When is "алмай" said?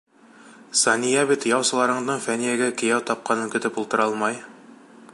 4.11-4.43